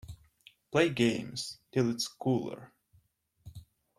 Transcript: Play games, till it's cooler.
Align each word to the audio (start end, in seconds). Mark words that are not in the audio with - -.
Play 0.71 0.89
games, 0.89 1.59
till 1.71 1.91
it's 1.91 2.07
cooler. 2.07 2.73